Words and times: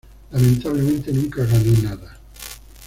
Lamentablemente 0.31 1.13
nunca 1.13 1.45
ganó 1.45 1.71
nada. 1.83 2.17